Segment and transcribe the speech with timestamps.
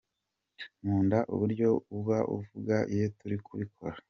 [0.81, 1.67] Nkunda uburyo
[1.97, 3.97] uba uvuga iyo turi kubikora.